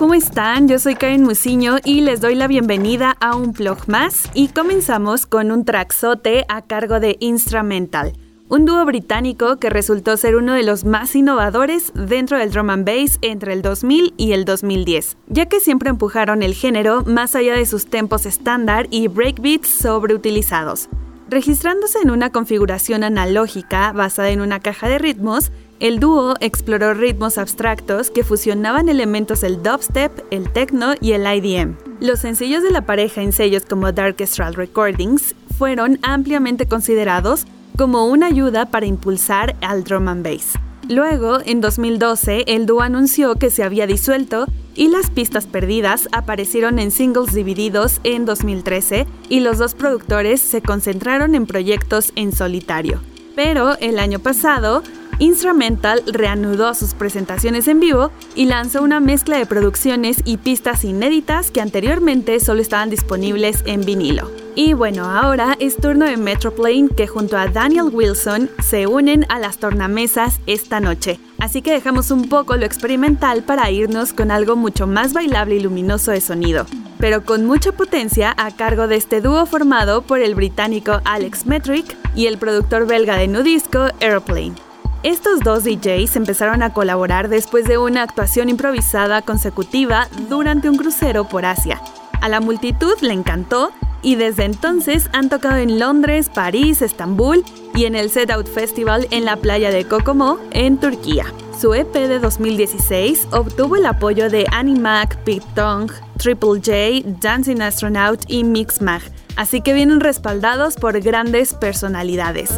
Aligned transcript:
¿Cómo 0.00 0.14
están? 0.14 0.66
Yo 0.66 0.78
soy 0.78 0.94
Karen 0.94 1.24
Musiño 1.24 1.76
y 1.84 2.00
les 2.00 2.22
doy 2.22 2.34
la 2.34 2.48
bienvenida 2.48 3.18
a 3.20 3.36
un 3.36 3.52
blog 3.52 3.86
más 3.86 4.30
y 4.32 4.48
comenzamos 4.48 5.26
con 5.26 5.50
un 5.50 5.66
traxote 5.66 6.46
a 6.48 6.62
cargo 6.62 7.00
de 7.00 7.18
Instrumental. 7.20 8.14
un 8.48 8.64
dúo 8.64 8.82
británico 8.86 9.58
que 9.58 9.68
resultó 9.68 10.16
ser 10.16 10.36
uno 10.36 10.54
de 10.54 10.62
los 10.62 10.86
más 10.86 11.14
innovadores 11.14 11.92
dentro 11.94 12.38
del 12.38 12.50
drum 12.50 12.70
and 12.70 12.86
bass 12.86 13.18
entre 13.20 13.52
el 13.52 13.60
2000 13.60 14.14
y 14.16 14.32
el 14.32 14.46
2010, 14.46 15.18
ya 15.28 15.44
que 15.50 15.60
siempre 15.60 15.90
empujaron 15.90 16.42
el 16.42 16.54
género 16.54 17.04
más 17.04 17.34
allá 17.34 17.54
de 17.54 17.66
sus 17.66 17.84
tempos 17.84 18.24
estándar 18.24 18.86
y 18.90 19.08
breakbeats 19.08 19.68
sobreutilizados. 19.68 20.88
Registrándose 21.28 21.98
en 22.02 22.10
una 22.10 22.32
configuración 22.32 23.04
analógica 23.04 23.92
basada 23.92 24.30
en 24.30 24.40
una 24.40 24.60
caja 24.60 24.88
de 24.88 24.96
ritmos, 24.96 25.52
el 25.80 25.98
dúo 25.98 26.34
exploró 26.40 26.92
ritmos 26.92 27.38
abstractos 27.38 28.10
que 28.10 28.22
fusionaban 28.22 28.90
elementos 28.90 29.40
del 29.40 29.62
dubstep, 29.62 30.12
el 30.30 30.52
techno 30.52 30.94
y 31.00 31.12
el 31.12 31.22
IDM. 31.22 31.76
Los 32.00 32.20
sencillos 32.20 32.62
de 32.62 32.70
la 32.70 32.82
pareja 32.82 33.22
en 33.22 33.32
sellos 33.32 33.64
como 33.64 33.90
Darkestral 33.90 34.54
Recordings 34.54 35.34
fueron 35.56 35.98
ampliamente 36.02 36.66
considerados 36.66 37.46
como 37.78 38.06
una 38.06 38.26
ayuda 38.26 38.66
para 38.66 38.84
impulsar 38.84 39.56
al 39.62 39.84
drum 39.84 40.08
and 40.08 40.22
bass. 40.22 40.52
Luego, 40.86 41.38
en 41.44 41.60
2012, 41.62 42.44
el 42.46 42.66
dúo 42.66 42.82
anunció 42.82 43.36
que 43.36 43.48
se 43.48 43.62
había 43.62 43.86
disuelto 43.86 44.46
y 44.74 44.88
las 44.88 45.08
pistas 45.08 45.46
perdidas 45.46 46.08
aparecieron 46.12 46.78
en 46.78 46.90
singles 46.90 47.32
divididos 47.32 48.00
en 48.04 48.26
2013 48.26 49.06
y 49.28 49.40
los 49.40 49.58
dos 49.58 49.74
productores 49.74 50.40
se 50.40 50.60
concentraron 50.60 51.34
en 51.34 51.46
proyectos 51.46 52.12
en 52.16 52.32
solitario. 52.32 53.00
Pero 53.34 53.78
el 53.78 53.98
año 53.98 54.18
pasado, 54.18 54.82
Instrumental 55.20 56.02
reanudó 56.06 56.72
sus 56.72 56.94
presentaciones 56.94 57.68
en 57.68 57.78
vivo 57.78 58.10
y 58.34 58.46
lanzó 58.46 58.82
una 58.82 59.00
mezcla 59.00 59.36
de 59.36 59.44
producciones 59.44 60.22
y 60.24 60.38
pistas 60.38 60.82
inéditas 60.82 61.50
que 61.50 61.60
anteriormente 61.60 62.40
solo 62.40 62.62
estaban 62.62 62.88
disponibles 62.88 63.62
en 63.66 63.82
vinilo. 63.84 64.30
Y 64.54 64.72
bueno, 64.72 65.04
ahora 65.04 65.58
es 65.60 65.76
turno 65.76 66.06
de 66.06 66.16
Metroplane 66.16 66.88
que 66.88 67.06
junto 67.06 67.36
a 67.36 67.48
Daniel 67.48 67.90
Wilson 67.92 68.48
se 68.62 68.86
unen 68.86 69.26
a 69.28 69.38
las 69.38 69.58
tornamesas 69.58 70.40
esta 70.46 70.80
noche. 70.80 71.20
Así 71.38 71.60
que 71.60 71.72
dejamos 71.72 72.10
un 72.10 72.30
poco 72.30 72.56
lo 72.56 72.64
experimental 72.64 73.42
para 73.42 73.70
irnos 73.70 74.14
con 74.14 74.30
algo 74.30 74.56
mucho 74.56 74.86
más 74.86 75.12
bailable 75.12 75.56
y 75.56 75.60
luminoso 75.60 76.12
de 76.12 76.22
sonido, 76.22 76.64
pero 76.98 77.26
con 77.26 77.44
mucha 77.44 77.72
potencia 77.72 78.34
a 78.38 78.56
cargo 78.56 78.88
de 78.88 78.96
este 78.96 79.20
dúo 79.20 79.44
formado 79.44 80.00
por 80.00 80.20
el 80.20 80.34
británico 80.34 81.02
Alex 81.04 81.44
Metric 81.44 81.94
y 82.16 82.24
el 82.24 82.38
productor 82.38 82.86
belga 82.86 83.16
de 83.16 83.28
Nudisco 83.28 83.88
Airplane. 84.00 84.69
Estos 85.02 85.40
dos 85.40 85.64
DJs 85.64 86.16
empezaron 86.16 86.62
a 86.62 86.74
colaborar 86.74 87.30
después 87.30 87.64
de 87.64 87.78
una 87.78 88.02
actuación 88.02 88.50
improvisada 88.50 89.22
consecutiva 89.22 90.08
durante 90.28 90.68
un 90.68 90.76
crucero 90.76 91.26
por 91.26 91.46
Asia. 91.46 91.80
A 92.20 92.28
la 92.28 92.40
multitud 92.40 92.92
le 93.00 93.14
encantó 93.14 93.72
y 94.02 94.16
desde 94.16 94.44
entonces 94.44 95.08
han 95.14 95.30
tocado 95.30 95.56
en 95.56 95.78
Londres, 95.78 96.28
París, 96.28 96.82
Estambul 96.82 97.46
y 97.74 97.86
en 97.86 97.94
el 97.94 98.10
Set 98.10 98.30
Out 98.30 98.46
Festival 98.46 99.08
en 99.10 99.24
la 99.24 99.36
playa 99.36 99.70
de 99.70 99.86
Kokomo, 99.86 100.38
en 100.50 100.76
Turquía. 100.76 101.24
Su 101.58 101.72
EP 101.72 101.94
de 101.94 102.18
2016 102.18 103.28
obtuvo 103.32 103.76
el 103.76 103.86
apoyo 103.86 104.28
de 104.28 104.44
Animac, 104.52 105.24
Big 105.24 105.42
Tongue, 105.54 105.94
Triple 106.18 106.60
J, 106.62 107.08
Dancing 107.22 107.62
Astronaut 107.62 108.20
y 108.28 108.44
Mixmag, 108.44 109.00
así 109.36 109.62
que 109.62 109.72
vienen 109.72 110.00
respaldados 110.00 110.76
por 110.76 111.00
grandes 111.00 111.54
personalidades. 111.54 112.50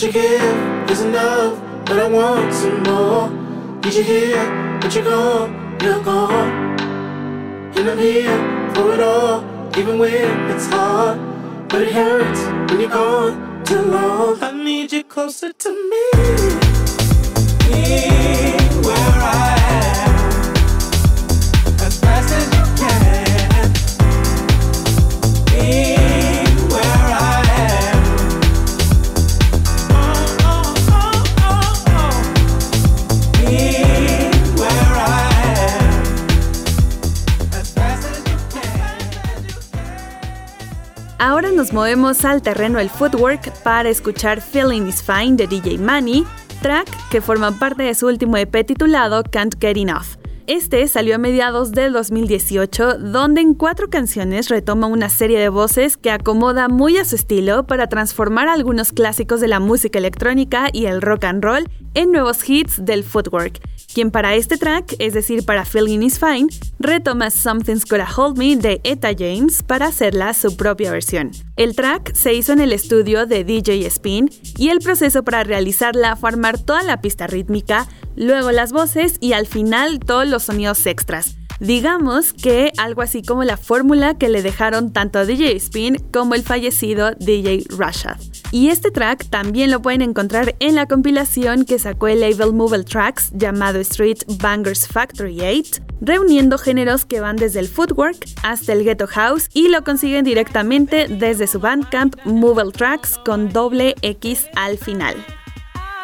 What 0.00 0.14
you 0.14 0.22
give 0.22 0.90
is 0.90 1.02
enough, 1.02 1.60
but 1.84 1.98
I 1.98 2.08
want 2.08 2.54
some 2.54 2.82
more. 2.84 3.28
Need 3.84 3.92
you 3.92 4.02
here, 4.02 4.78
but 4.80 4.94
you're 4.94 5.04
gone, 5.04 5.76
you're 5.82 6.02
gone. 6.02 6.80
And 7.76 7.90
I'm 7.90 7.98
here 7.98 8.72
for 8.74 8.94
it 8.94 9.00
all, 9.00 9.44
even 9.76 9.98
when 9.98 10.50
it's 10.52 10.68
hard. 10.68 11.18
But 11.68 11.82
it 11.82 11.92
hurts 11.92 12.40
when 12.72 12.80
you're 12.80 12.88
gone 12.88 13.62
too 13.64 13.82
long. 13.82 14.42
I 14.42 14.52
need 14.52 14.90
you 14.90 15.04
closer 15.04 15.52
to 15.52 15.70
me. 15.70 16.04
Be 17.68 18.08
where 18.80 19.20
I 19.20 19.49
Ahora 41.22 41.52
nos 41.52 41.74
movemos 41.74 42.24
al 42.24 42.40
terreno 42.40 42.78
del 42.78 42.88
footwork 42.88 43.52
para 43.62 43.90
escuchar 43.90 44.40
Feeling 44.40 44.86
is 44.86 45.02
Fine 45.02 45.36
de 45.36 45.46
DJ 45.46 45.76
Manny, 45.76 46.24
track 46.62 46.88
que 47.10 47.20
forma 47.20 47.52
parte 47.58 47.82
de 47.82 47.94
su 47.94 48.06
último 48.06 48.38
EP 48.38 48.64
titulado 48.66 49.22
Can't 49.30 49.54
Get 49.60 49.76
Enough. 49.76 50.19
Este 50.50 50.88
salió 50.88 51.14
a 51.14 51.18
mediados 51.18 51.70
del 51.70 51.92
2018, 51.92 52.98
donde 52.98 53.40
en 53.40 53.54
cuatro 53.54 53.88
canciones 53.88 54.48
retoma 54.48 54.88
una 54.88 55.08
serie 55.08 55.38
de 55.38 55.48
voces 55.48 55.96
que 55.96 56.10
acomoda 56.10 56.66
muy 56.66 56.96
a 56.96 57.04
su 57.04 57.14
estilo 57.14 57.68
para 57.68 57.86
transformar 57.86 58.48
algunos 58.48 58.90
clásicos 58.90 59.40
de 59.40 59.46
la 59.46 59.60
música 59.60 60.00
electrónica 60.00 60.68
y 60.72 60.86
el 60.86 61.02
rock 61.02 61.22
and 61.22 61.44
roll 61.44 61.68
en 61.94 62.10
nuevos 62.10 62.48
hits 62.48 62.84
del 62.84 63.04
footwork, 63.04 63.60
quien 63.94 64.10
para 64.10 64.34
este 64.34 64.56
track, 64.56 64.96
es 64.98 65.14
decir, 65.14 65.44
para 65.44 65.64
Feeling 65.64 66.00
is 66.00 66.18
Fine, 66.18 66.48
retoma 66.80 67.30
Something's 67.30 67.84
Gotta 67.84 68.08
Hold 68.16 68.36
Me 68.36 68.56
de 68.56 68.80
Etta 68.82 69.10
James 69.16 69.62
para 69.62 69.86
hacerla 69.86 70.34
su 70.34 70.56
propia 70.56 70.90
versión. 70.90 71.30
El 71.56 71.76
track 71.76 72.12
se 72.14 72.34
hizo 72.34 72.52
en 72.52 72.60
el 72.60 72.72
estudio 72.72 73.26
de 73.26 73.44
DJ 73.44 73.86
Spin 73.86 74.30
y 74.56 74.70
el 74.70 74.80
proceso 74.80 75.22
para 75.22 75.44
realizarla 75.44 76.16
fue 76.16 76.30
armar 76.30 76.58
toda 76.58 76.82
la 76.82 77.00
pista 77.00 77.26
rítmica, 77.26 77.86
luego 78.16 78.50
las 78.52 78.72
voces 78.72 79.16
y 79.20 79.32
al 79.32 79.46
final 79.46 80.00
todos 80.00 80.26
los 80.26 80.44
sonidos 80.44 80.86
extras. 80.86 81.36
Digamos 81.60 82.32
que 82.32 82.72
algo 82.78 83.02
así 83.02 83.22
como 83.22 83.44
la 83.44 83.58
fórmula 83.58 84.14
que 84.14 84.30
le 84.30 84.40
dejaron 84.40 84.94
tanto 84.94 85.26
DJ 85.26 85.56
Spin 85.56 85.96
como 86.10 86.34
el 86.34 86.42
fallecido 86.42 87.10
DJ 87.18 87.64
Rashad. 87.76 88.16
Y 88.50 88.70
este 88.70 88.90
track 88.90 89.28
también 89.28 89.70
lo 89.70 89.82
pueden 89.82 90.00
encontrar 90.00 90.56
en 90.58 90.74
la 90.74 90.86
compilación 90.86 91.66
que 91.66 91.78
sacó 91.78 92.08
el 92.08 92.20
label 92.20 92.54
Mobile 92.54 92.84
Tracks 92.84 93.30
llamado 93.34 93.78
Street 93.80 94.22
Bangers 94.40 94.88
Factory 94.88 95.38
8, 95.42 95.82
reuniendo 96.00 96.56
géneros 96.56 97.04
que 97.04 97.20
van 97.20 97.36
desde 97.36 97.60
el 97.60 97.68
footwork 97.68 98.16
hasta 98.42 98.72
el 98.72 98.82
ghetto 98.82 99.06
house 99.06 99.50
y 99.52 99.68
lo 99.68 99.84
consiguen 99.84 100.24
directamente 100.24 101.08
desde 101.08 101.46
su 101.46 101.60
bandcamp 101.60 102.16
Mobile 102.24 102.72
Tracks 102.72 103.18
con 103.18 103.52
doble 103.52 103.96
X 104.00 104.46
al 104.56 104.78
final. 104.78 105.14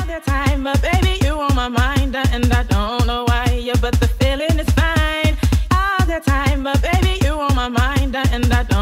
that 0.07 0.25
time, 0.25 0.63
but 0.63 0.81
baby, 0.83 1.19
you 1.25 1.41
on 1.41 1.55
my 1.55 1.69
mind, 1.69 2.15
and 2.17 2.53
I 2.53 2.63
don't 2.65 3.07
know 3.07 3.25
why, 3.25 3.61
yeah, 3.61 3.75
but 3.81 3.99
the 4.01 4.07
feeling 4.07 4.59
is 4.59 4.69
fine. 4.71 5.37
All 5.71 6.07
the 6.07 6.21
time, 6.25 6.63
but 6.63 6.81
baby, 6.81 7.19
you 7.25 7.33
on 7.33 7.55
my 7.55 7.69
mind, 7.69 8.15
and 8.15 8.53
I 8.53 8.63
don't 8.63 8.76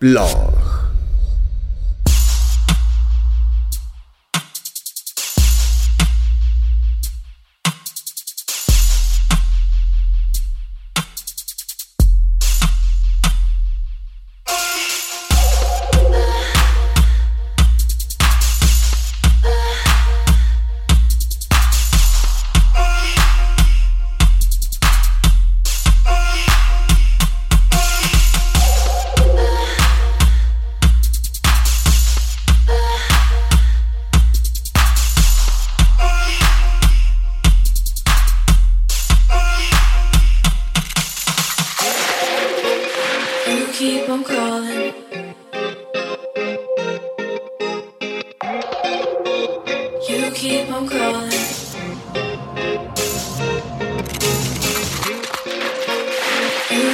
Blog. 0.00 0.57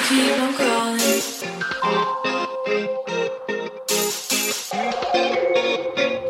Keep 0.09 0.39
on 0.39 0.55
calling. 0.55 1.01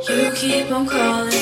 You 0.08 0.32
keep 0.32 0.70
on 0.70 0.86
calling. 0.86 1.33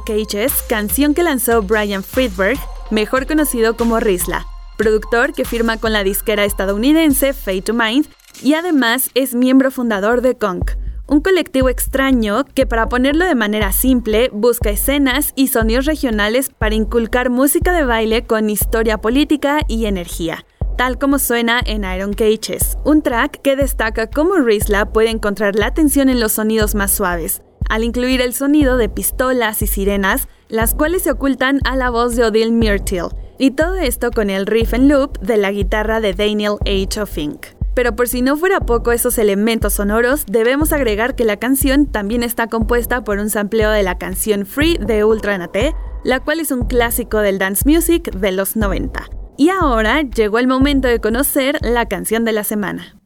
Cages, 0.00 0.52
canción 0.68 1.14
que 1.14 1.22
lanzó 1.22 1.62
Brian 1.62 2.02
Friedberg, 2.02 2.58
mejor 2.90 3.26
conocido 3.26 3.76
como 3.76 4.00
Rizla, 4.00 4.46
productor 4.76 5.32
que 5.32 5.44
firma 5.44 5.76
con 5.76 5.92
la 5.92 6.04
disquera 6.04 6.44
estadounidense 6.44 7.32
Fate 7.32 7.62
to 7.62 7.74
Mind 7.74 8.06
y 8.42 8.54
además 8.54 9.10
es 9.14 9.34
miembro 9.34 9.70
fundador 9.70 10.20
de 10.20 10.36
Conk, 10.36 10.72
un 11.06 11.20
colectivo 11.20 11.68
extraño 11.68 12.44
que 12.54 12.66
para 12.66 12.88
ponerlo 12.88 13.24
de 13.24 13.34
manera 13.34 13.72
simple 13.72 14.30
busca 14.32 14.70
escenas 14.70 15.32
y 15.36 15.48
sonidos 15.48 15.86
regionales 15.86 16.50
para 16.50 16.74
inculcar 16.74 17.30
música 17.30 17.72
de 17.72 17.84
baile 17.84 18.24
con 18.24 18.50
historia 18.50 18.98
política 18.98 19.60
y 19.68 19.86
energía 19.86 20.44
tal 20.78 20.96
como 20.96 21.18
suena 21.18 21.60
en 21.66 21.82
Iron 21.84 22.12
Cages, 22.12 22.78
un 22.84 23.02
track 23.02 23.42
que 23.42 23.56
destaca 23.56 24.08
cómo 24.08 24.36
Rizla 24.36 24.86
puede 24.86 25.10
encontrar 25.10 25.56
la 25.56 25.66
atención 25.66 26.08
en 26.08 26.20
los 26.20 26.32
sonidos 26.32 26.76
más 26.76 26.94
suaves, 26.94 27.42
al 27.68 27.84
incluir 27.84 28.20
el 28.20 28.34
sonido 28.34 28.76
de 28.76 28.88
pistolas 28.88 29.62
y 29.62 29.66
sirenas, 29.66 30.28
las 30.48 30.74
cuales 30.74 31.02
se 31.02 31.10
ocultan 31.10 31.60
a 31.64 31.76
la 31.76 31.90
voz 31.90 32.16
de 32.16 32.24
Odile 32.24 32.52
Myrtle, 32.52 33.08
y 33.38 33.52
todo 33.52 33.76
esto 33.76 34.10
con 34.10 34.30
el 34.30 34.46
riff 34.46 34.74
en 34.74 34.88
loop 34.88 35.18
de 35.20 35.36
la 35.36 35.52
guitarra 35.52 36.00
de 36.00 36.14
Daniel 36.14 36.56
H. 36.66 37.06
Fink. 37.06 37.46
Pero 37.74 37.94
por 37.94 38.08
si 38.08 38.22
no 38.22 38.36
fuera 38.36 38.58
poco 38.58 38.90
esos 38.90 39.18
elementos 39.18 39.74
sonoros, 39.74 40.26
debemos 40.26 40.72
agregar 40.72 41.14
que 41.14 41.24
la 41.24 41.36
canción 41.36 41.86
también 41.86 42.24
está 42.24 42.48
compuesta 42.48 43.04
por 43.04 43.18
un 43.18 43.30
sampleo 43.30 43.70
de 43.70 43.84
la 43.84 43.98
canción 43.98 44.46
Free 44.46 44.78
de 44.78 45.04
Ultra 45.04 45.38
Nate, 45.38 45.76
la 46.02 46.18
cual 46.18 46.40
es 46.40 46.50
un 46.50 46.66
clásico 46.66 47.18
del 47.18 47.38
dance 47.38 47.62
music 47.64 48.10
de 48.10 48.32
los 48.32 48.56
90. 48.56 49.08
Y 49.36 49.50
ahora 49.50 50.02
llegó 50.02 50.40
el 50.40 50.48
momento 50.48 50.88
de 50.88 50.98
conocer 51.00 51.58
la 51.60 51.86
canción 51.86 52.24
de 52.24 52.32
la 52.32 52.42
semana. 52.42 52.96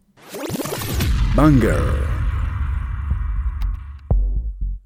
Banger. 1.35 2.12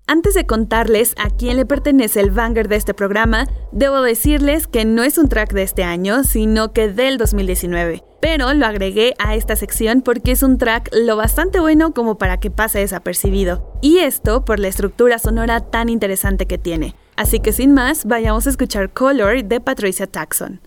Antes 0.08 0.34
de 0.34 0.46
contarles 0.46 1.14
a 1.18 1.30
quién 1.30 1.56
le 1.56 1.66
pertenece 1.66 2.20
el 2.20 2.30
banger 2.30 2.68
de 2.68 2.76
este 2.76 2.94
programa, 2.94 3.48
debo 3.72 4.02
decirles 4.02 4.68
que 4.68 4.84
no 4.84 5.02
es 5.02 5.18
un 5.18 5.28
track 5.28 5.52
de 5.52 5.64
este 5.64 5.82
año, 5.82 6.22
sino 6.22 6.72
que 6.72 6.92
del 6.92 7.18
2019. 7.18 8.04
Pero 8.20 8.54
lo 8.54 8.66
agregué 8.66 9.14
a 9.18 9.34
esta 9.34 9.56
sección 9.56 10.02
porque 10.02 10.30
es 10.30 10.44
un 10.44 10.58
track 10.58 10.90
lo 10.92 11.16
bastante 11.16 11.58
bueno 11.58 11.92
como 11.92 12.18
para 12.18 12.38
que 12.38 12.52
pase 12.52 12.78
desapercibido. 12.78 13.72
Y 13.82 13.98
esto 13.98 14.44
por 14.44 14.60
la 14.60 14.68
estructura 14.68 15.18
sonora 15.18 15.58
tan 15.58 15.88
interesante 15.88 16.46
que 16.46 16.58
tiene. 16.58 16.94
Así 17.16 17.40
que 17.40 17.52
sin 17.52 17.74
más, 17.74 18.04
vayamos 18.04 18.46
a 18.46 18.50
escuchar 18.50 18.92
Color 18.92 19.42
de 19.42 19.60
Patricia 19.60 20.06
Taxon. 20.06 20.60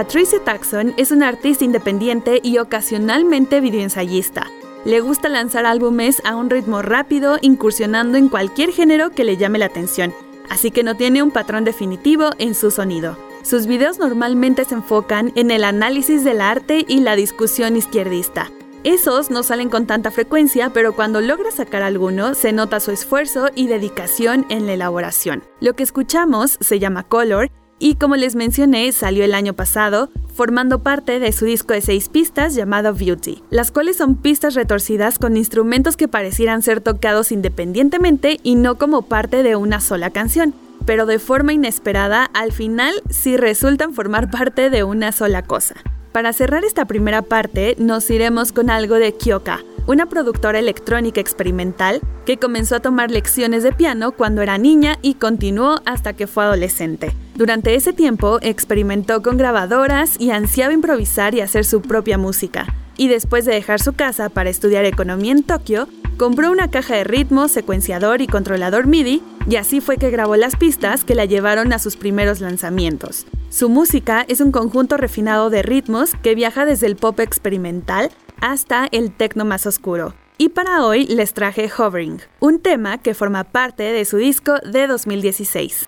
Patricia 0.00 0.42
Taxon 0.42 0.94
es 0.96 1.10
una 1.10 1.28
artista 1.28 1.62
independiente 1.62 2.40
y 2.42 2.56
ocasionalmente 2.56 3.60
videoensayista. 3.60 4.46
Le 4.86 5.00
gusta 5.00 5.28
lanzar 5.28 5.66
álbumes 5.66 6.22
a 6.24 6.36
un 6.36 6.48
ritmo 6.48 6.80
rápido, 6.80 7.36
incursionando 7.42 8.16
en 8.16 8.30
cualquier 8.30 8.70
género 8.70 9.10
que 9.10 9.24
le 9.24 9.36
llame 9.36 9.58
la 9.58 9.66
atención, 9.66 10.14
así 10.48 10.70
que 10.70 10.82
no 10.82 10.96
tiene 10.96 11.22
un 11.22 11.30
patrón 11.30 11.64
definitivo 11.64 12.30
en 12.38 12.54
su 12.54 12.70
sonido. 12.70 13.18
Sus 13.42 13.66
videos 13.66 13.98
normalmente 13.98 14.64
se 14.64 14.74
enfocan 14.74 15.32
en 15.34 15.50
el 15.50 15.64
análisis 15.64 16.24
del 16.24 16.40
arte 16.40 16.82
y 16.88 17.00
la 17.00 17.14
discusión 17.14 17.76
izquierdista. 17.76 18.50
Esos 18.84 19.30
no 19.30 19.42
salen 19.42 19.68
con 19.68 19.86
tanta 19.86 20.10
frecuencia, 20.10 20.70
pero 20.70 20.94
cuando 20.94 21.20
logra 21.20 21.50
sacar 21.50 21.82
alguno, 21.82 22.34
se 22.34 22.52
nota 22.52 22.80
su 22.80 22.90
esfuerzo 22.90 23.50
y 23.54 23.66
dedicación 23.66 24.46
en 24.48 24.64
la 24.64 24.72
elaboración. 24.72 25.42
Lo 25.60 25.74
que 25.74 25.82
escuchamos 25.82 26.56
se 26.58 26.78
llama 26.78 27.02
Color 27.02 27.50
y 27.80 27.94
como 27.96 28.14
les 28.14 28.36
mencioné, 28.36 28.92
salió 28.92 29.24
el 29.24 29.34
año 29.34 29.54
pasado, 29.54 30.10
formando 30.34 30.80
parte 30.80 31.18
de 31.18 31.32
su 31.32 31.46
disco 31.46 31.72
de 31.72 31.80
seis 31.80 32.08
pistas 32.08 32.54
llamado 32.54 32.94
Beauty, 32.94 33.42
las 33.50 33.72
cuales 33.72 33.96
son 33.96 34.16
pistas 34.16 34.54
retorcidas 34.54 35.18
con 35.18 35.36
instrumentos 35.36 35.96
que 35.96 36.06
parecieran 36.06 36.62
ser 36.62 36.80
tocados 36.80 37.32
independientemente 37.32 38.38
y 38.42 38.54
no 38.54 38.76
como 38.76 39.02
parte 39.02 39.42
de 39.42 39.56
una 39.56 39.80
sola 39.80 40.10
canción, 40.10 40.54
pero 40.84 41.06
de 41.06 41.18
forma 41.18 41.54
inesperada 41.54 42.26
al 42.34 42.52
final 42.52 42.94
sí 43.08 43.36
resultan 43.36 43.94
formar 43.94 44.30
parte 44.30 44.70
de 44.70 44.84
una 44.84 45.10
sola 45.10 45.42
cosa. 45.42 45.74
Para 46.12 46.32
cerrar 46.32 46.64
esta 46.64 46.84
primera 46.84 47.22
parte, 47.22 47.76
nos 47.78 48.10
iremos 48.10 48.52
con 48.52 48.68
algo 48.68 48.96
de 48.96 49.14
Kyoka, 49.14 49.60
una 49.86 50.06
productora 50.06 50.58
electrónica 50.58 51.20
experimental 51.20 52.00
que 52.26 52.38
comenzó 52.38 52.76
a 52.76 52.80
tomar 52.80 53.10
lecciones 53.10 53.62
de 53.62 53.72
piano 53.72 54.12
cuando 54.12 54.42
era 54.42 54.58
niña 54.58 54.98
y 55.02 55.14
continuó 55.14 55.80
hasta 55.84 56.12
que 56.12 56.26
fue 56.26 56.44
adolescente. 56.44 57.14
Durante 57.34 57.74
ese 57.74 57.92
tiempo 57.92 58.38
experimentó 58.42 59.22
con 59.22 59.36
grabadoras 59.36 60.20
y 60.20 60.30
ansiaba 60.30 60.74
improvisar 60.74 61.34
y 61.34 61.40
hacer 61.40 61.64
su 61.64 61.80
propia 61.82 62.18
música. 62.18 62.66
Y 62.96 63.08
después 63.08 63.46
de 63.46 63.54
dejar 63.54 63.80
su 63.80 63.94
casa 63.94 64.28
para 64.28 64.50
estudiar 64.50 64.84
economía 64.84 65.32
en 65.32 65.42
Tokio, 65.42 65.88
compró 66.18 66.50
una 66.50 66.70
caja 66.70 66.96
de 66.96 67.04
ritmo, 67.04 67.48
secuenciador 67.48 68.20
y 68.20 68.26
controlador 68.26 68.86
MIDI, 68.86 69.22
y 69.48 69.56
así 69.56 69.80
fue 69.80 69.96
que 69.96 70.10
grabó 70.10 70.36
las 70.36 70.54
pistas 70.56 71.02
que 71.02 71.14
la 71.14 71.24
llevaron 71.24 71.72
a 71.72 71.78
sus 71.78 71.96
primeros 71.96 72.42
lanzamientos. 72.42 73.24
Su 73.48 73.70
música 73.70 74.26
es 74.28 74.42
un 74.42 74.52
conjunto 74.52 74.98
refinado 74.98 75.48
de 75.48 75.62
ritmos 75.62 76.14
que 76.22 76.34
viaja 76.34 76.66
desde 76.66 76.88
el 76.88 76.96
pop 76.96 77.18
experimental 77.20 78.10
hasta 78.40 78.88
el 78.90 79.12
techno 79.12 79.44
más 79.44 79.66
oscuro. 79.66 80.14
Y 80.38 80.48
para 80.48 80.84
hoy 80.84 81.06
les 81.06 81.34
traje 81.34 81.70
Hovering, 81.76 82.20
un 82.40 82.60
tema 82.60 82.98
que 82.98 83.14
forma 83.14 83.44
parte 83.44 83.82
de 83.82 84.04
su 84.04 84.16
disco 84.16 84.54
de 84.60 84.86
2016. 84.86 85.86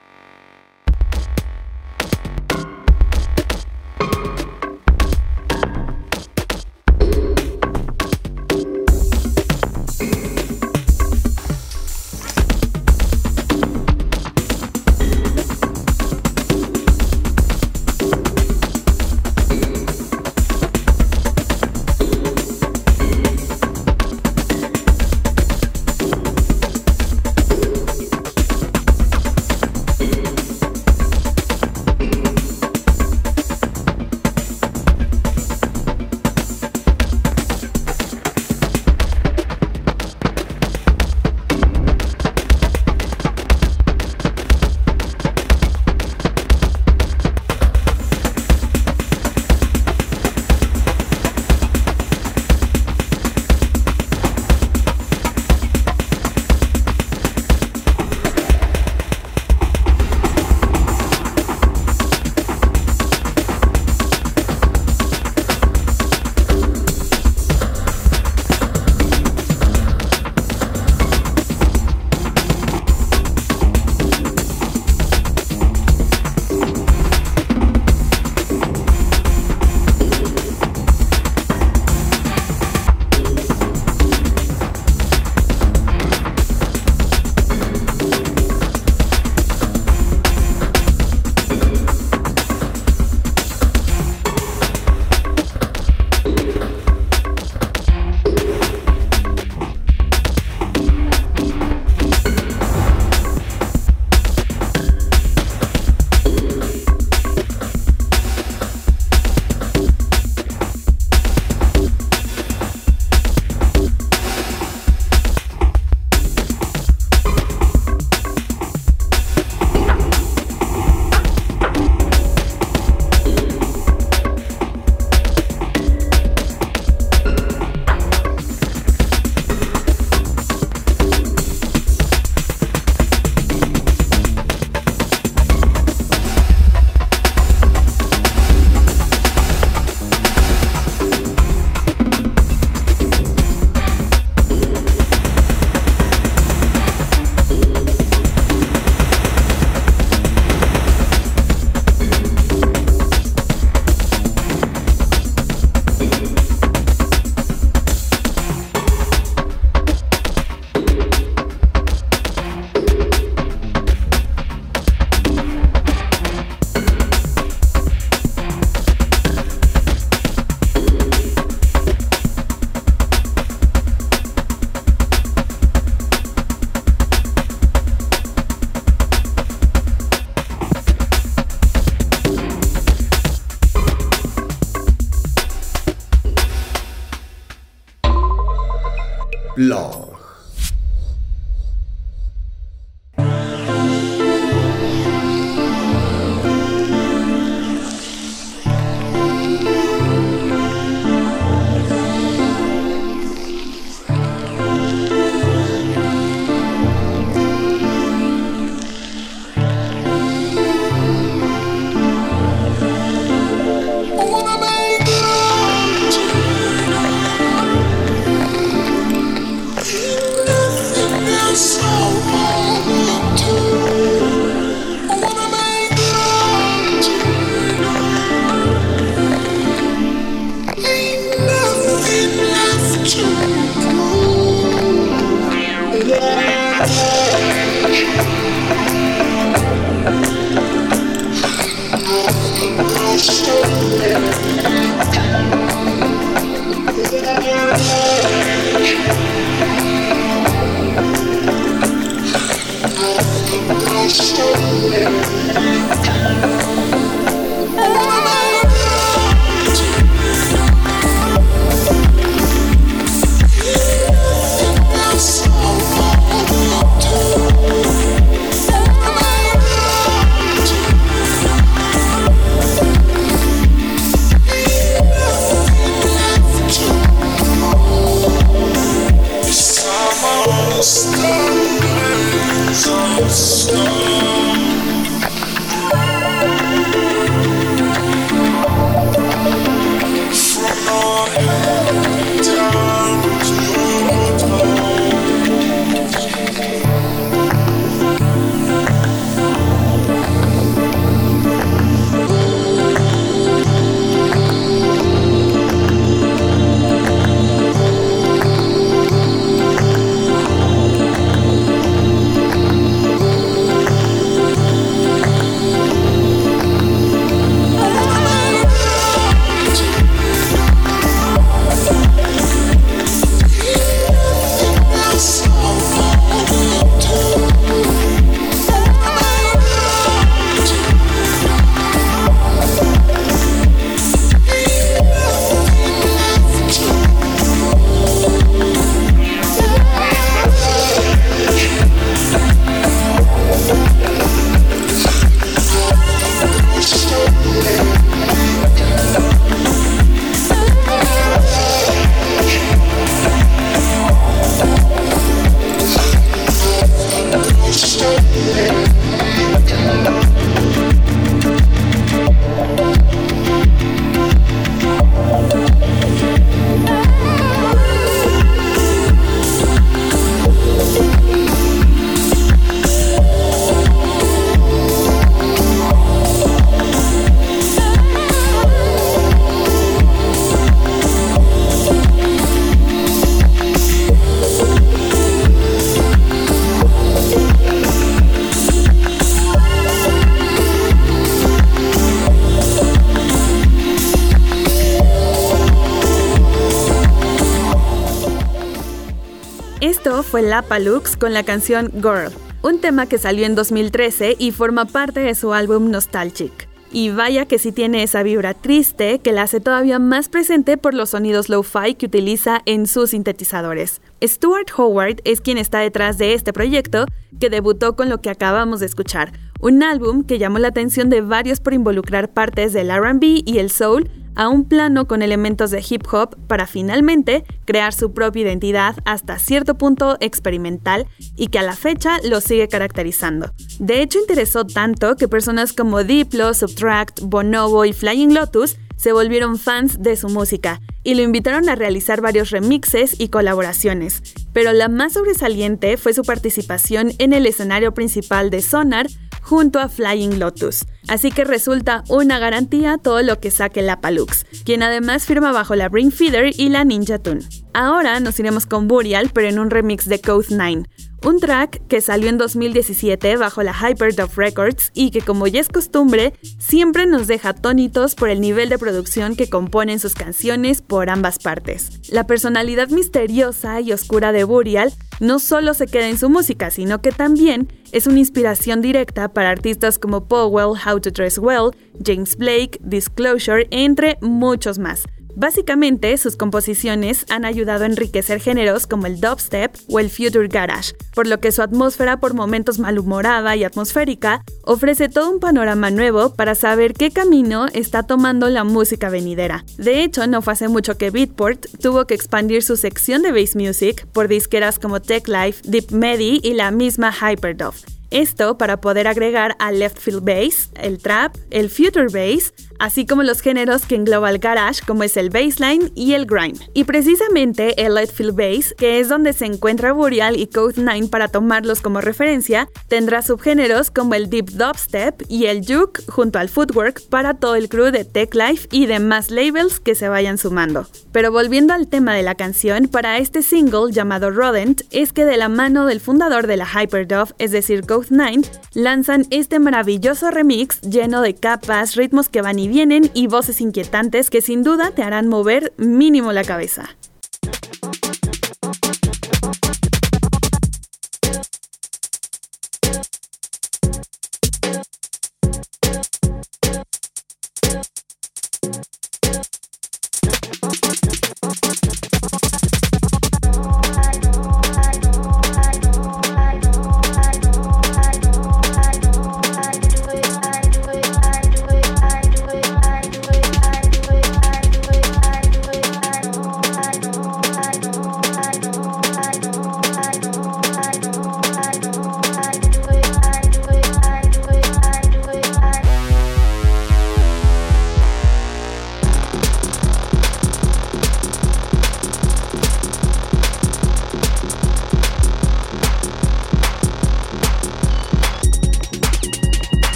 Fue 400.63 400.79
Lapalux 400.79 401.17
con 401.17 401.33
la 401.33 401.43
canción 401.43 401.91
Girl, 401.93 402.33
un 402.63 402.81
tema 402.81 403.07
que 403.07 403.19
salió 403.19 403.47
en 403.47 403.55
2013 403.55 404.37
y 404.39 404.53
forma 404.53 404.85
parte 404.85 405.21
de 405.21 405.35
su 405.35 405.53
álbum 405.53 405.91
Nostalgic. 405.91 406.69
Y 406.91 407.11
vaya 407.11 407.47
que 407.47 407.59
sí 407.59 407.73
tiene 407.73 408.03
esa 408.03 408.23
vibra 408.23 408.53
triste 408.55 409.19
que 409.19 409.33
la 409.33 409.43
hace 409.43 409.61
todavía 409.61 409.99
más 409.99 410.29
presente 410.29 410.77
por 410.77 410.95
los 410.95 411.11
sonidos 411.11 411.49
lo-fi 411.49 411.95
que 411.95 412.07
utiliza 412.07 412.61
en 412.67 412.87
sus 412.87 413.11
sintetizadores. 413.11 414.03
Stuart 414.23 414.71
Howard 414.77 415.21
es 415.25 415.41
quien 415.41 415.59
está 415.59 415.79
detrás 415.79 416.19
de 416.19 416.35
este 416.35 416.53
proyecto, 416.53 417.07
que 417.41 417.51
debutó 417.51 417.97
con 417.97 418.09
lo 418.09 418.21
que 418.21 418.31
acabamos 418.31 418.81
de 418.81 418.87
escuchar, 418.87 419.33
un 419.63 419.83
álbum 419.85 420.25
que 420.25 420.39
llamó 420.39 420.59
la 420.59 420.69
atención 420.69 421.09
de 421.09 421.21
varios 421.21 421.61
por 421.61 421.73
involucrar 421.73 422.33
partes 422.33 422.73
del 422.73 422.91
RB 422.91 423.43
y 423.47 423.59
el 423.59 423.71
soul 423.71 424.11
a 424.35 424.49
un 424.49 424.65
plano 424.65 425.07
con 425.07 425.23
elementos 425.23 425.71
de 425.71 425.85
hip 425.89 426.03
hop 426.13 426.37
para 426.49 426.67
finalmente 426.67 427.45
crear 427.65 427.93
su 427.93 428.13
propia 428.13 428.43
identidad 428.43 428.97
hasta 429.05 429.39
cierto 429.39 429.77
punto 429.77 430.17
experimental 430.21 431.07
y 431.37 431.47
que 431.47 431.59
a 431.59 431.63
la 431.63 431.77
fecha 431.77 432.19
lo 432.25 432.41
sigue 432.41 432.67
caracterizando. 432.67 433.53
De 433.79 434.03
hecho, 434.03 434.19
interesó 434.19 434.67
tanto 434.67 435.17
que 435.17 435.29
personas 435.29 435.73
como 435.73 436.03
Diplo, 436.03 436.55
Subtract, 436.55 437.21
Bonobo 437.23 437.85
y 437.85 437.93
Flying 437.93 438.35
Lotus 438.35 438.79
se 438.97 439.13
volvieron 439.13 439.59
fans 439.59 440.03
de 440.03 440.17
su 440.17 440.29
música 440.29 440.81
y 441.05 441.15
lo 441.15 441.23
invitaron 441.23 441.69
a 441.69 441.75
realizar 441.75 442.21
varios 442.21 442.51
remixes 442.51 443.21
y 443.21 443.29
colaboraciones, 443.29 444.23
pero 444.53 444.73
la 444.73 444.89
más 444.89 445.15
sobresaliente 445.15 445.97
fue 445.97 446.15
su 446.15 446.23
participación 446.23 447.13
en 447.19 447.33
el 447.33 447.47
escenario 447.47 447.95
principal 447.95 448.51
de 448.51 448.63
Sonar 448.63 449.09
junto 449.43 449.79
a 449.79 449.89
Flying 449.89 450.39
Lotus. 450.39 450.85
Así 451.09 451.31
que 451.31 451.45
resulta 451.45 452.05
una 452.09 452.39
garantía 452.39 452.99
todo 452.99 453.23
lo 453.23 453.41
que 453.41 453.51
saque 453.51 453.83
la 453.83 454.01
Palux, 454.01 454.47
quien 454.65 454.83
además 454.83 455.27
firma 455.27 455.53
bajo 455.53 455.75
la 455.75 455.89
Ring 455.89 456.13
Feeder 456.13 456.53
y 456.59 456.69
la 456.69 456.85
Ninja 456.85 457.19
Tune. 457.19 457.43
Ahora 457.75 458.21
nos 458.21 458.39
iremos 458.39 458.67
con 458.67 458.89
Burial, 458.89 459.31
pero 459.33 459.49
en 459.49 459.59
un 459.59 459.71
remix 459.71 460.09
de 460.09 460.21
Code 460.21 460.47
9, 460.51 460.85
un 461.25 461.39
track 461.39 461.87
que 461.87 462.01
salió 462.01 462.29
en 462.29 462.39
2017 462.39 463.37
bajo 463.37 463.63
la 463.63 463.73
Hyperdub 463.73 464.31
Records 464.37 464.91
y 464.95 465.11
que 465.11 465.21
como 465.21 465.47
ya 465.47 465.61
es 465.61 465.69
costumbre, 465.69 466.35
siempre 466.59 467.07
nos 467.07 467.27
deja 467.27 467.51
atónitos 467.51 468.15
por 468.15 468.29
el 468.29 468.41
nivel 468.41 468.69
de 468.69 468.79
producción 468.79 469.37
que 469.37 469.49
componen 469.49 470.01
sus 470.01 470.15
canciones 470.15 470.83
por 470.83 471.11
ambas 471.11 471.39
partes. 471.39 472.01
La 472.11 472.27
personalidad 472.27 472.89
misteriosa 472.89 473.81
y 473.81 473.93
oscura 473.93 474.33
de 474.33 474.45
Burial 474.45 474.93
no 475.21 475.39
solo 475.39 475.75
se 475.75 475.87
queda 475.87 476.09
en 476.09 476.19
su 476.19 476.29
música, 476.29 476.71
sino 476.71 477.01
que 477.01 477.13
también 477.13 477.69
es 477.93 478.07
una 478.07 478.19
inspiración 478.19 478.81
directa 478.81 479.29
para 479.29 479.51
artistas 479.51 479.99
como 479.99 480.25
Powell, 480.27 480.79
How 480.93 481.01
to 481.01 481.11
Dress 481.11 481.39
Well, 481.39 481.71
James 482.05 482.37
Blake, 482.37 482.79
Disclosure, 482.83 483.67
entre 483.71 484.19
muchos 484.21 484.79
más. 484.79 485.05
Básicamente, 485.35 486.15
sus 486.19 486.37
composiciones 486.37 487.25
han 487.31 487.47
ayudado 487.47 487.85
a 487.85 487.87
enriquecer 487.87 488.39
géneros 488.39 488.87
como 488.87 489.07
el 489.07 489.19
dubstep 489.19 489.75
o 489.89 489.99
el 489.99 490.11
future 490.11 490.47
garage, 490.47 490.93
por 491.15 491.27
lo 491.27 491.41
que 491.41 491.53
su 491.53 491.63
atmósfera 491.63 492.21
por 492.21 492.35
momentos 492.35 492.79
malhumorada 492.79 493.57
y 493.57 493.65
atmosférica 493.65 494.45
ofrece 494.65 495.09
todo 495.09 495.31
un 495.31 495.41
panorama 495.41 495.91
nuevo 495.91 496.35
para 496.35 496.55
saber 496.55 496.93
qué 496.93 497.11
camino 497.11 497.67
está 497.73 498.03
tomando 498.03 498.51
la 498.51 498.65
música 498.65 499.09
venidera. 499.09 499.65
De 499.79 500.03
hecho, 500.03 500.27
no 500.27 500.43
fue 500.43 500.53
hace 500.53 500.69
mucho 500.69 500.99
que 500.99 501.11
Beatport 501.11 501.65
tuvo 501.81 502.07
que 502.07 502.15
expandir 502.15 502.63
su 502.63 502.77
sección 502.77 503.23
de 503.23 503.33
bass 503.33 503.57
music 503.57 504.07
por 504.13 504.29
disqueras 504.29 504.79
como 504.79 505.01
Tech 505.01 505.27
Life, 505.29 505.63
Deep 505.65 505.93
Medi 505.93 506.41
y 506.43 506.53
la 506.53 506.71
misma 506.71 507.11
Hyperdove. 507.11 507.92
Esto 508.13 508.59
para 508.59 508.79
poder 508.83 509.09
agregar 509.09 509.57
al 509.59 509.79
left 509.79 509.99
field 509.99 510.23
bass, 510.23 510.71
el 510.75 510.99
trap, 510.99 511.35
el 511.49 511.71
future 511.71 512.09
bass, 512.13 512.53
así 512.83 513.07
como 513.07 513.23
los 513.23 513.41
géneros 513.41 513.87
que 513.87 513.95
engloba 513.95 514.29
el 514.29 514.41
garage 514.41 514.83
como 514.85 515.05
es 515.05 515.17
el 515.17 515.31
bassline 515.31 515.93
y 515.95 516.15
el 516.15 516.27
grime. 516.27 516.59
Y 516.75 516.83
precisamente 516.83 517.81
el 517.81 517.95
left 517.95 518.13
field 518.13 518.35
bass, 518.35 518.75
que 518.77 518.99
es 518.99 519.09
donde 519.09 519.33
se 519.33 519.47
encuentra 519.47 519.93
Burial 519.93 520.37
y 520.37 520.49
Code 520.49 520.75
9 520.79 521.07
para 521.09 521.29
tomarlos 521.29 521.81
como 521.81 522.01
referencia, 522.01 522.69
tendrá 522.89 523.23
subgéneros 523.23 523.93
como 523.93 524.15
el 524.15 524.29
deep 524.29 524.51
dubstep 524.51 525.23
y 525.29 525.47
el 525.47 525.65
juke 525.65 526.03
junto 526.09 526.41
al 526.41 526.49
footwork 526.49 527.09
para 527.09 527.35
todo 527.35 527.55
el 527.55 527.69
crew 527.69 527.93
de 527.93 528.05
Tech 528.05 528.35
Life 528.35 528.67
y 528.73 528.87
demás 528.87 529.31
labels 529.31 529.79
que 529.79 529.95
se 529.95 530.09
vayan 530.09 530.37
sumando. 530.37 530.89
Pero 531.13 531.31
volviendo 531.31 531.75
al 531.75 531.87
tema 531.87 532.15
de 532.17 532.25
la 532.25 532.35
canción, 532.35 532.89
para 532.89 533.19
este 533.19 533.43
single 533.43 533.93
llamado 533.93 534.33
Rodent, 534.33 534.83
es 534.91 535.13
que 535.13 535.25
de 535.25 535.37
la 535.37 535.49
mano 535.49 535.87
del 535.87 536.01
fundador 536.01 536.49
de 536.49 536.57
la 536.57 536.67
Hyperdove, 536.67 537.33
es 537.39 537.53
decir, 537.53 537.87
Code 537.87 538.09
9 538.11 538.43
lanzan 538.75 539.27
este 539.31 539.61
maravilloso 539.61 540.33
remix 540.33 540.81
lleno 540.81 541.23
de 541.23 541.37
capas, 541.37 541.95
ritmos 541.95 542.29
que 542.29 542.43
van 542.43 542.59
y 542.59 542.72
vienen 542.73 543.11
y 543.13 543.27
voces 543.27 543.61
inquietantes 543.61 544.31
que 544.31 544.41
sin 544.41 544.63
duda 544.63 544.93
te 544.93 545.03
harán 545.03 545.29
mover 545.29 545.75
mínimo 545.77 546.33
la 546.33 546.43
cabeza. 546.43 546.97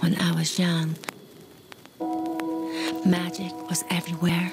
when 0.00 0.16
I 0.20 0.32
was 0.32 0.58
young. 0.58 0.96
Magic 3.04 3.52
was 3.68 3.84
everywhere. 3.90 4.52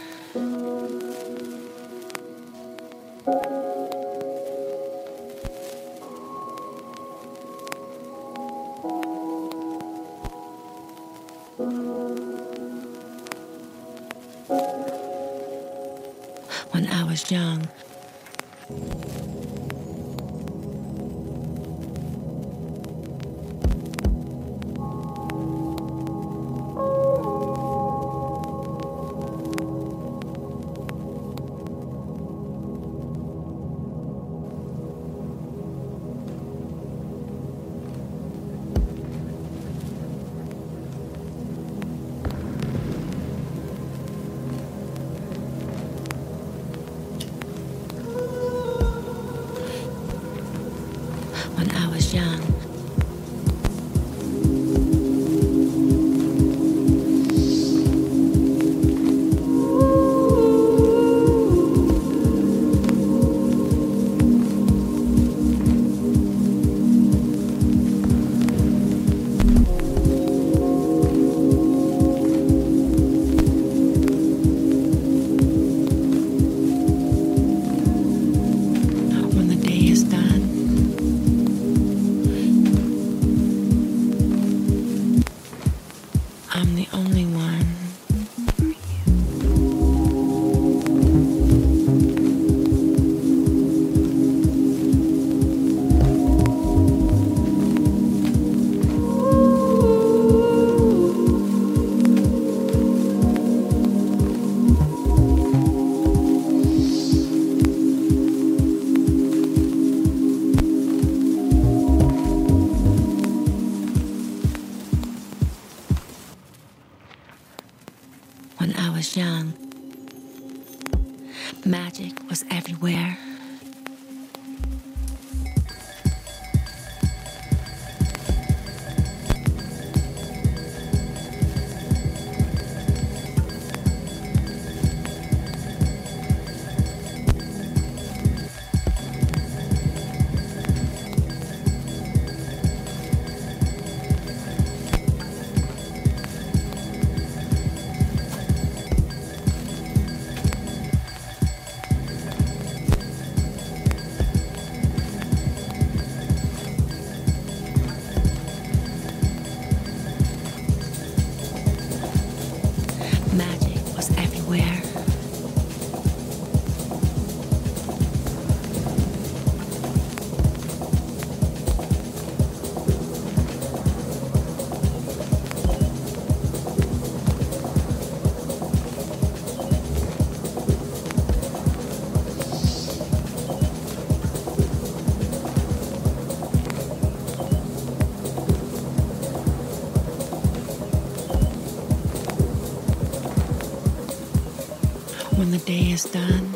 day 195.68 195.92
is 195.92 196.06
done, 196.06 196.54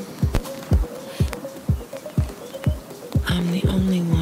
I'm 3.28 3.52
the 3.52 3.62
only 3.68 4.00
one. 4.00 4.21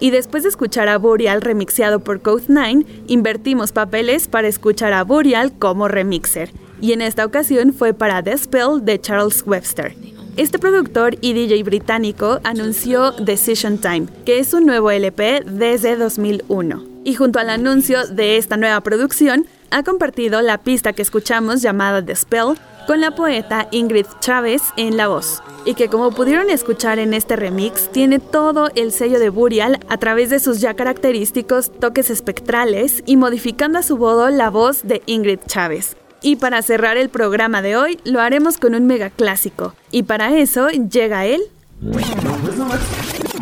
Y 0.00 0.10
después 0.10 0.42
de 0.42 0.50
escuchar 0.50 0.88
a 0.88 0.98
Burial 0.98 1.40
remixeado 1.40 2.00
por 2.00 2.20
Code 2.20 2.44
9, 2.48 2.84
invertimos 3.06 3.72
papeles 3.72 4.28
para 4.28 4.48
escuchar 4.48 4.92
a 4.92 5.02
Burial 5.02 5.52
como 5.58 5.88
remixer. 5.88 6.50
Y 6.80 6.92
en 6.92 7.00
esta 7.00 7.24
ocasión 7.24 7.72
fue 7.72 7.94
para 7.94 8.22
The 8.22 8.36
Spell 8.36 8.84
de 8.84 9.00
Charles 9.00 9.42
Webster. 9.46 10.13
Este 10.36 10.58
productor 10.58 11.16
y 11.20 11.32
DJ 11.32 11.62
británico 11.62 12.40
anunció 12.42 13.12
Decision 13.12 13.78
Time, 13.78 14.08
que 14.26 14.40
es 14.40 14.52
un 14.52 14.66
nuevo 14.66 14.90
LP 14.90 15.42
desde 15.46 15.96
2001. 15.96 16.82
Y 17.04 17.14
junto 17.14 17.38
al 17.38 17.50
anuncio 17.50 18.04
de 18.08 18.36
esta 18.36 18.56
nueva 18.56 18.80
producción, 18.80 19.46
ha 19.70 19.84
compartido 19.84 20.42
la 20.42 20.58
pista 20.58 20.92
que 20.92 21.02
escuchamos 21.02 21.62
llamada 21.62 22.04
The 22.04 22.16
Spell 22.16 22.58
con 22.88 23.00
la 23.00 23.12
poeta 23.12 23.68
Ingrid 23.70 24.06
Chávez 24.18 24.60
en 24.76 24.96
la 24.96 25.06
voz, 25.06 25.40
y 25.64 25.74
que 25.74 25.88
como 25.88 26.10
pudieron 26.10 26.50
escuchar 26.50 26.98
en 26.98 27.14
este 27.14 27.36
remix, 27.36 27.88
tiene 27.92 28.18
todo 28.18 28.70
el 28.74 28.90
sello 28.90 29.20
de 29.20 29.28
Burial 29.28 29.78
a 29.88 29.98
través 29.98 30.30
de 30.30 30.40
sus 30.40 30.60
ya 30.60 30.74
característicos 30.74 31.70
toques 31.78 32.10
espectrales 32.10 33.04
y 33.06 33.16
modificando 33.16 33.78
a 33.78 33.84
su 33.84 33.96
modo 33.96 34.28
la 34.30 34.50
voz 34.50 34.82
de 34.82 35.00
Ingrid 35.06 35.38
Chávez. 35.46 35.96
Y 36.24 36.36
para 36.36 36.62
cerrar 36.62 36.96
el 36.96 37.10
programa 37.10 37.60
de 37.60 37.76
hoy, 37.76 37.98
lo 38.04 38.18
haremos 38.18 38.56
con 38.56 38.74
un 38.74 38.86
mega 38.86 39.10
clásico, 39.10 39.74
y 39.90 40.04
para 40.04 40.34
eso 40.38 40.68
llega 40.70 41.26
él. 41.26 41.42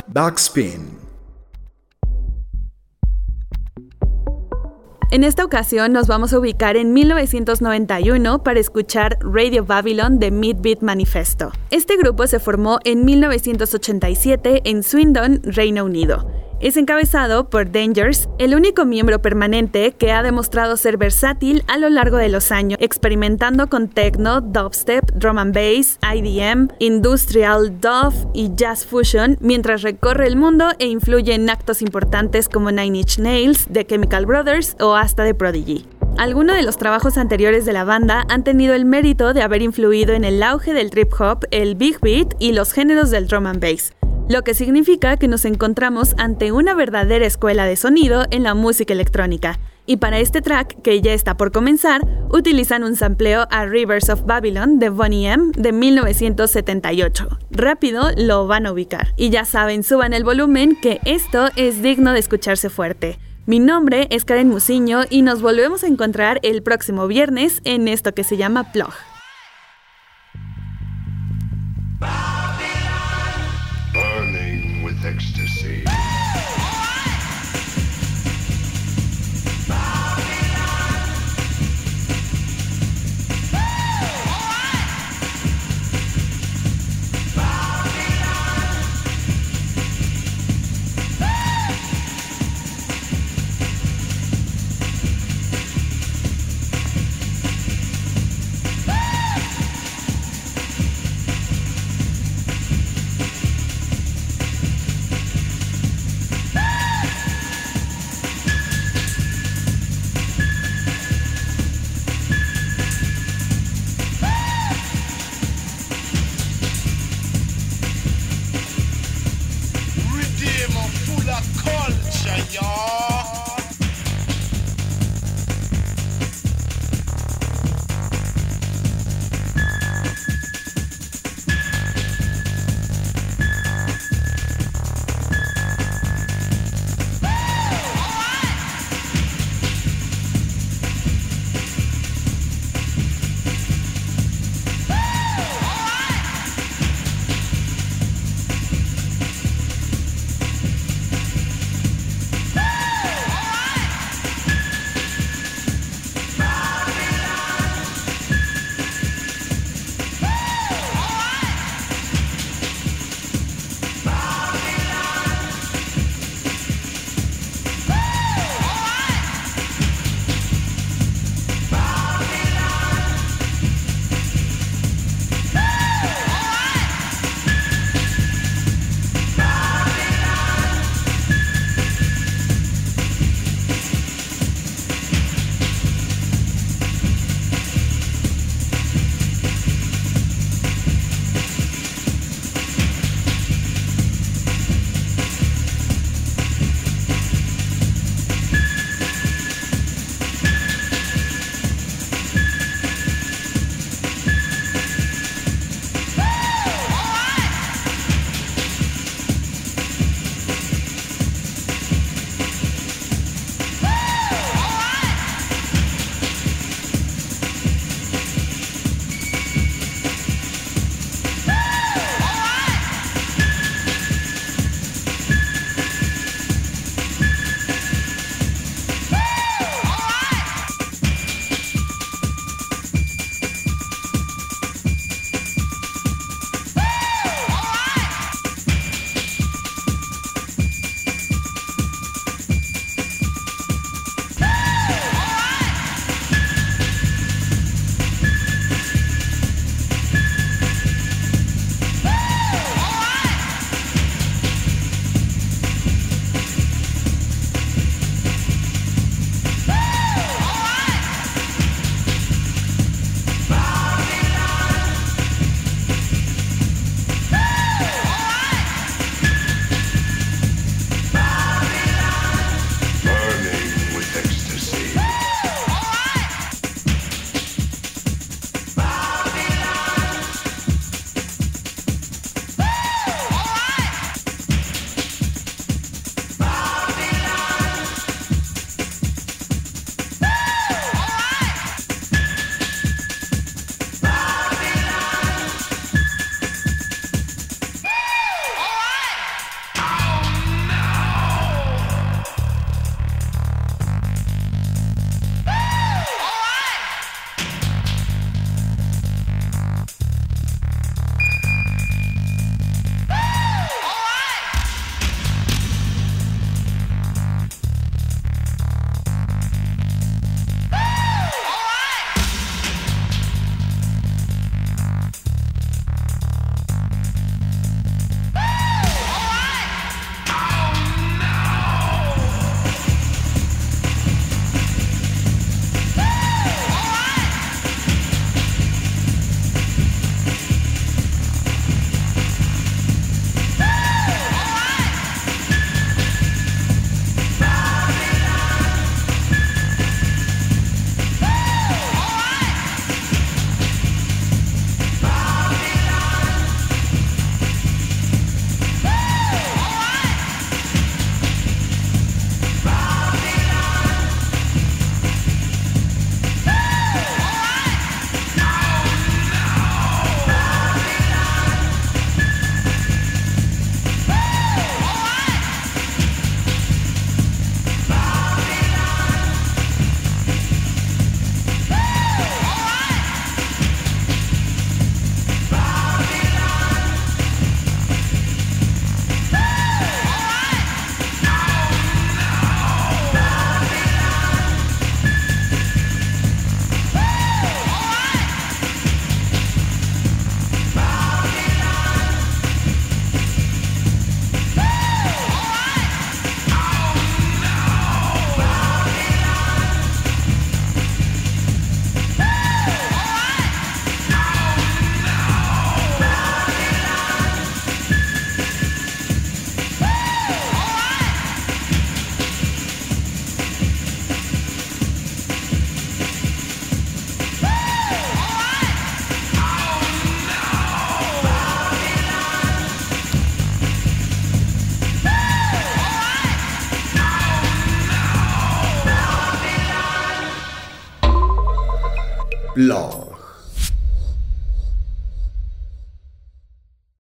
Backspin. 0.09 0.91
En 5.13 5.23
esta 5.23 5.45
ocasión 5.45 5.93
nos 5.93 6.09
vamos 6.09 6.33
a 6.33 6.41
ubicar 6.41 6.77
en 6.77 6.93
1991 6.93 8.43
para 8.43 8.59
escuchar 8.59 9.17
Radio 9.21 9.65
Babylon 9.65 10.19
de 10.19 10.33
Midbeat 10.33 10.81
Manifesto. 10.81 11.53
Este 11.71 11.97
grupo 11.97 12.27
se 12.27 12.41
formó 12.41 12.81
en 12.83 13.05
1987 13.05 14.63
en 14.65 14.83
Swindon, 14.83 15.41
Reino 15.45 15.85
Unido. 15.85 16.27
Es 16.63 16.77
encabezado 16.77 17.51
por 17.51 17.73
Dangers, 17.73 18.29
el 18.39 18.55
único 18.55 18.85
miembro 18.85 19.21
permanente 19.21 19.97
que 19.99 20.13
ha 20.13 20.23
demostrado 20.23 20.77
ser 20.77 20.97
versátil 20.97 21.65
a 21.67 21.77
lo 21.77 21.89
largo 21.89 22.19
de 22.19 22.29
los 22.29 22.53
años, 22.53 22.79
experimentando 22.81 23.69
con 23.69 23.89
techno, 23.89 24.41
dubstep, 24.41 25.11
drum 25.13 25.39
and 25.39 25.57
bass, 25.57 25.99
IDM, 26.15 26.69
industrial, 26.79 27.81
dove 27.81 28.15
y 28.33 28.53
jazz 28.55 28.87
fusion, 28.87 29.39
mientras 29.41 29.83
recorre 29.83 30.29
el 30.29 30.37
mundo 30.37 30.69
e 30.79 30.87
influye 30.87 31.35
en 31.35 31.51
actos 31.51 31.83
importantes 31.83 32.49
como 32.49 32.71
Nine 32.71 32.97
Inch 32.97 33.19
Nails, 33.19 33.67
The 33.73 33.85
Chemical 33.85 34.25
Brothers 34.27 34.77
o 34.79 34.95
hasta 34.95 35.25
The 35.25 35.35
Prodigy. 35.35 35.85
Algunos 36.17 36.55
de 36.55 36.63
los 36.63 36.77
trabajos 36.77 37.19
anteriores 37.19 37.65
de 37.65 37.73
la 37.73 37.83
banda 37.83 38.25
han 38.29 38.45
tenido 38.45 38.75
el 38.75 38.85
mérito 38.85 39.35
de 39.35 39.43
haber 39.43 39.63
influido 39.63 40.15
en 40.15 40.23
el 40.23 40.41
auge 40.41 40.75
del 40.75 40.91
trip 40.91 41.13
hop, 41.19 41.45
el 41.51 41.75
big 41.75 41.99
beat 42.01 42.35
y 42.39 42.53
los 42.53 42.73
géneros 42.73 43.11
del 43.11 43.27
drum 43.27 43.49
and 43.49 43.61
bass 43.61 43.93
lo 44.29 44.43
que 44.43 44.55
significa 44.55 45.17
que 45.17 45.29
nos 45.29 45.45
encontramos 45.45 46.15
ante 46.19 46.53
una 46.53 46.75
verdadera 46.75 47.27
escuela 47.27 47.65
de 47.65 47.77
sonido 47.77 48.25
en 48.31 48.43
la 48.43 48.55
música 48.55 48.93
electrónica. 48.93 49.59
Y 49.85 49.97
para 49.97 50.21
este 50.21 50.41
track, 50.43 50.81
que 50.83 51.01
ya 51.01 51.13
está 51.13 51.37
por 51.37 51.51
comenzar, 51.51 52.03
utilizan 52.31 52.85
un 52.85 52.95
sampleo 52.95 53.47
a 53.51 53.67
Rivers 53.67 54.09
of 54.11 54.25
Babylon 54.25 54.79
de 54.79 54.91
Bonnie 54.91 55.27
M 55.27 55.51
de 55.57 55.73
1978. 55.73 57.29
Rápido 57.51 58.11
lo 58.17 58.47
van 58.47 58.67
a 58.67 58.73
ubicar. 58.73 59.13
Y 59.17 59.31
ya 59.31 59.45
saben, 59.45 59.83
suban 59.83 60.13
el 60.13 60.23
volumen 60.23 60.77
que 60.81 61.01
esto 61.05 61.49
es 61.57 61.83
digno 61.83 62.13
de 62.13 62.21
escucharse 62.21 62.71
fuerte. 62.71 63.19
Mi 63.45 63.59
nombre 63.59 64.07
es 64.11 64.25
Karen 64.25 64.49
Musiño 64.49 65.01
y 65.11 65.23
nos 65.23 65.43
volvemos 65.43 65.83
a 65.83 65.89
encontrar 65.89 66.39
el 66.45 66.63
próximo 66.63 67.09
viernes 67.09 67.61
en 67.65 67.89
esto 67.89 68.15
que 68.15 68.23
se 68.23 68.37
llama 68.37 68.71
Plug. 68.73 68.93